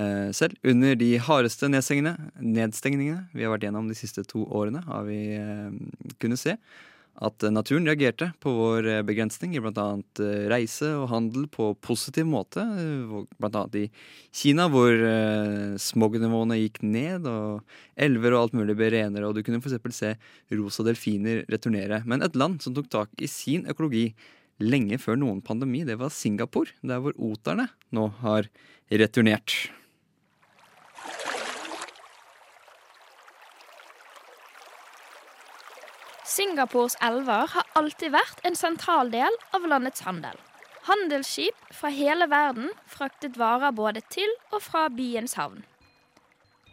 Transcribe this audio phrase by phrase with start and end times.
[0.00, 0.56] eh, selv.
[0.66, 5.68] Under de hardeste nedstengningene vi har vært gjennom de siste to årene, har vi eh,
[6.22, 6.56] kunnet se
[7.20, 9.86] at naturen reagerte på vår eh, begrensning i bl.a.
[10.52, 12.64] Reise og handel på positiv måte.
[13.36, 13.64] Bl.a.
[13.76, 13.86] i
[14.32, 14.96] Kina, hvor
[15.82, 17.62] smognivåene gikk ned, og
[18.00, 19.78] elver og alt mulig ble renere, og du kunne f.eks.
[19.96, 20.14] se
[20.56, 22.02] rosa delfiner returnere.
[22.08, 24.08] Men et land som tok tak i sin økologi
[24.60, 28.48] lenge før noen pandemi, det var Singapore, der hvor oterne nå har
[28.90, 29.70] returnert.
[36.30, 40.36] Singapores elver har alltid vært en sentral del av landets handel.
[40.86, 45.64] Handelsskip fra hele verden fraktet varer både til og fra byens havn.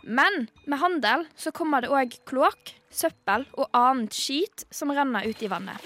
[0.05, 5.41] Men med handel så kommer det òg kloakk, søppel og annet skit som renner ut
[5.41, 5.81] i vannet.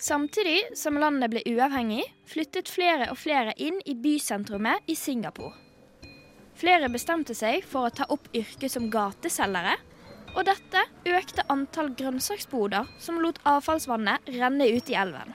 [0.00, 5.54] Samtidig som landet ble uavhengig, flyttet flere og flere inn i bysentrumet i Singapore.
[6.58, 9.78] Flere bestemte seg for å ta opp yrket som gateselgere
[10.34, 15.34] og dette økte antall grønnsaksboder som lot avfallsvannet renne ut i elven.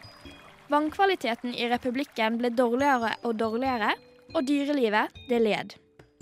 [0.71, 3.93] Vannkvaliteten i republikken ble dårligere og dårligere,
[4.33, 5.75] og dyrelivet det led.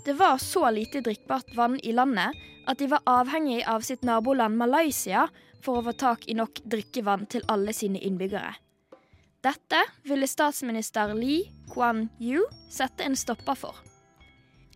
[0.06, 2.36] Det var så lite drikkbart vann i landet
[2.68, 5.28] at de var avhengig av sitt naboland Malaysia
[5.64, 8.52] for å få tak i nok drikkevann til alle sine innbyggere.
[9.44, 13.80] Dette ville statsminister Lee Kuan Yew sette en stopper for.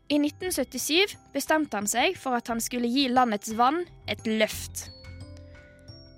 [0.08, 4.88] I 1977 bestemte han seg for at han skulle gi landets vann et løft.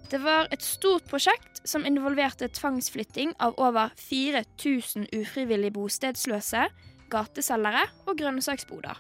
[0.10, 6.68] Det var et stort prosjekt som involverte tvangsflytting av over 4000 ufrivillig bostedsløse,
[7.10, 8.98] gateselgere og grønnsaksboder.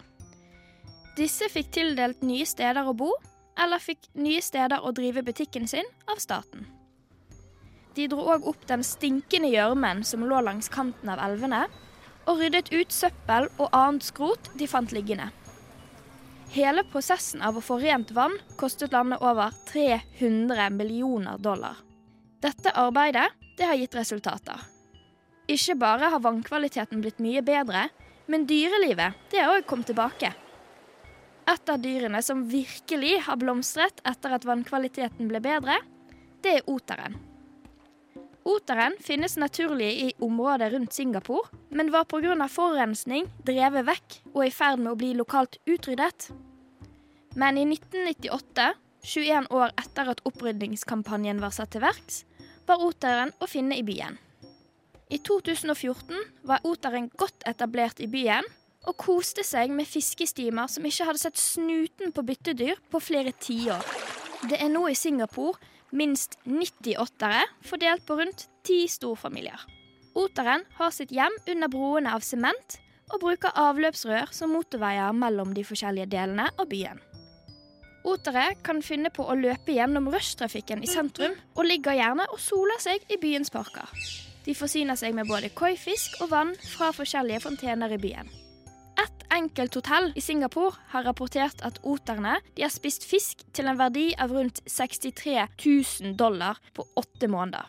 [1.18, 3.10] Disse fikk tildelt nye steder å bo,
[3.60, 6.66] eller fikk nye steder å drive butikken sin av staten.
[7.98, 11.66] De dro òg opp den stinkende gjørmen som lå langs kanten av elvene,
[12.28, 15.30] og ryddet ut søppel og annet skrot de fant liggende.
[16.50, 21.78] Hele prosessen av å få rent vann kostet landet over 300 millioner dollar.
[22.42, 23.28] Dette arbeidet
[23.60, 24.58] det har gitt resultater.
[25.50, 27.88] Ikke bare har vannkvaliteten blitt mye bedre,
[28.30, 30.34] men dyrelivet det har òg kommet tilbake.
[31.50, 35.80] Et av dyrene som virkelig har blomstret etter at vannkvaliteten ble bedre,
[36.46, 37.18] det er oteren.
[38.50, 42.48] Oteren finnes naturlig i området rundt Singapore, men var pga.
[42.50, 46.32] forurensning drevet vekk og i ferd med å bli lokalt utryddet.
[47.36, 48.74] Men i 1998,
[49.06, 52.24] 21 år etter at opprydningskampanjen var satt til verks,
[52.66, 54.18] var oteren å finne i byen.
[55.10, 56.18] I 2014
[56.50, 58.46] var oteren godt etablert i byen
[58.88, 63.86] og koste seg med fiskestimer som ikke hadde sett snuten på byttedyr på flere tiår.
[64.50, 65.60] Det er nå i Singapore
[65.92, 69.60] minst 90 åttere fordelt på rundt ti storfamilier.
[70.18, 72.80] Oteren har sitt hjem under broene av sement
[73.10, 77.00] og bruker avløpsrør som motorveier mellom de forskjellige delene av byen.
[78.08, 82.80] Otere kan finne på å løpe gjennom rushtrafikken i sentrum, og ligger gjerne og soler
[82.82, 83.92] seg i byens parker.
[84.46, 88.32] De forsyner seg med både koifisk og vann fra forskjellige fontener i byen
[89.40, 94.34] enkelt hotell i Singapore har rapportert at oterne har spist fisk til en verdi av
[94.36, 95.36] rundt 63
[95.66, 97.68] 000 dollar på åtte måneder.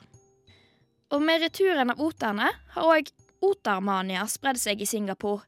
[1.15, 3.11] Og med returen av oterne har òg
[3.47, 5.47] otermania spredd seg i Singapore.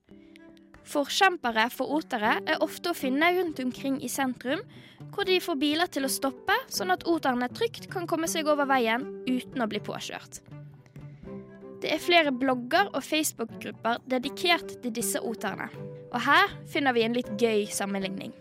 [0.92, 4.64] Forkjempere for otere er ofte å finne rundt omkring i sentrum,
[5.14, 8.66] hvor de får biler til å stoppe, sånn at oterne trygt kan komme seg over
[8.70, 10.42] veien uten å bli påkjørt.
[11.82, 15.70] Det er flere blogger og Facebook-grupper dedikert til disse oterne.
[16.12, 18.34] Og her finner vi en litt gøy sammenligning.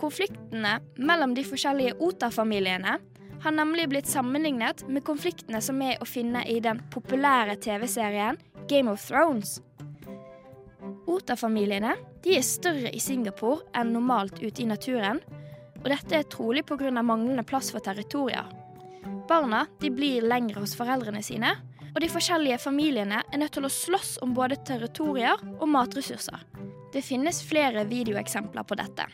[0.00, 2.98] Konfliktene mellom de forskjellige Ota-familiene
[3.42, 8.38] har nemlig blitt sammenlignet med konfliktene som er å finne i den populære TV-serien
[8.70, 9.60] Game of Thrones.
[11.10, 15.18] Oterfamiliene de er større i Singapore enn normalt ute i naturen,
[15.82, 16.90] og dette er trolig pga.
[17.02, 18.46] manglende plass for territorier.
[19.28, 21.56] Barna blir lengre hos foreldrene sine,
[21.94, 26.51] og de forskjellige familiene er nødt til å slåss om både territorier og matressurser.
[26.92, 29.06] Det finnes flere videoeksempler på dette.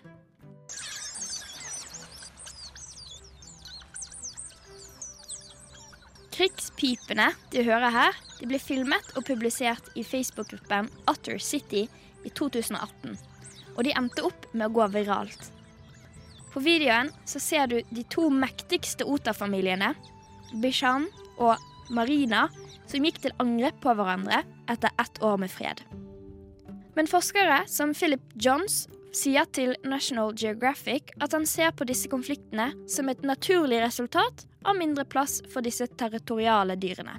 [6.35, 11.87] Krigspipene du hører her, de ble filmet og publisert i Facebook-gruppen Utter City
[12.27, 13.17] i 2018.
[13.77, 15.51] Og de endte opp med å gå viralt.
[16.53, 19.93] På videoen så ser du de to mektigste Ota-familiene,
[20.63, 21.07] Bishan
[21.37, 21.59] og
[21.95, 22.47] Marina,
[22.89, 25.83] som gikk til angrep på hverandre etter ett år med fred.
[26.99, 32.73] Men forskere som Philip Johns sier til National Geographic at han ser på disse konfliktene
[32.91, 37.15] som et naturlig resultat av mindre plass for disse territoriale dyrene.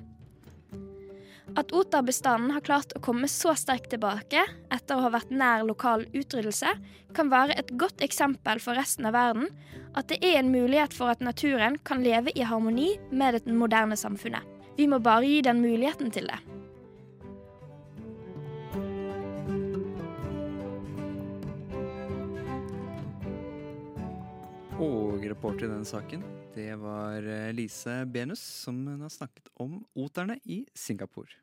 [1.55, 6.03] At oterbestanden har klart å komme så sterkt tilbake etter å ha vært nær lokal
[6.11, 6.75] utryddelse,
[7.15, 9.47] kan være et godt eksempel for resten av verden
[9.95, 13.95] at det er en mulighet for at naturen kan leve i harmoni med det moderne
[13.95, 14.43] samfunnet.
[14.75, 16.58] Vi må bare gi den muligheten til det.
[24.79, 26.21] Og reporter i denne saken,
[26.55, 31.35] det var eh, Lise Benus, som har snakket om oterne i Singapore.